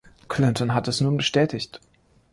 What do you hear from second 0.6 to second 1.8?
hat es nun bestätigt.